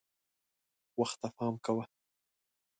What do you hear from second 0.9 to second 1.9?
وخت ته پام کوه.